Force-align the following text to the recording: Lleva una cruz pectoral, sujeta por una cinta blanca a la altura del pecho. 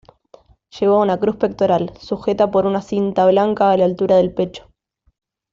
Lleva 0.79 0.97
una 0.99 1.19
cruz 1.19 1.35
pectoral, 1.35 1.91
sujeta 1.99 2.49
por 2.49 2.65
una 2.65 2.81
cinta 2.81 3.27
blanca 3.27 3.69
a 3.69 3.77
la 3.77 3.85
altura 3.85 4.15
del 4.15 4.33
pecho. 4.33 4.67